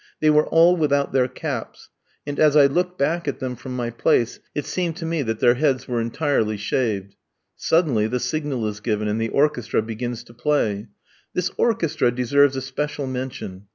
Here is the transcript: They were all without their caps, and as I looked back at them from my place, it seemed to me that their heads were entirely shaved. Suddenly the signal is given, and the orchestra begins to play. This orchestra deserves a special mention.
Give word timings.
They 0.19 0.31
were 0.31 0.47
all 0.47 0.75
without 0.75 1.11
their 1.13 1.27
caps, 1.27 1.89
and 2.25 2.39
as 2.39 2.55
I 2.55 2.65
looked 2.65 2.97
back 2.97 3.27
at 3.27 3.37
them 3.39 3.55
from 3.55 3.75
my 3.75 3.91
place, 3.91 4.39
it 4.55 4.65
seemed 4.65 4.97
to 4.97 5.05
me 5.05 5.21
that 5.21 5.41
their 5.41 5.53
heads 5.53 5.87
were 5.87 6.01
entirely 6.01 6.57
shaved. 6.57 7.15
Suddenly 7.55 8.07
the 8.07 8.19
signal 8.19 8.65
is 8.67 8.79
given, 8.79 9.07
and 9.07 9.21
the 9.21 9.29
orchestra 9.29 9.83
begins 9.83 10.23
to 10.23 10.33
play. 10.33 10.87
This 11.35 11.51
orchestra 11.55 12.09
deserves 12.09 12.55
a 12.55 12.63
special 12.63 13.05
mention. 13.05 13.67